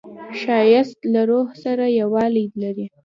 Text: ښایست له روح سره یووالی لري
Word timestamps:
ښایست 0.39 0.99
له 1.13 1.21
روح 1.29 1.47
سره 1.63 1.85
یووالی 2.01 2.45
لري 2.61 2.85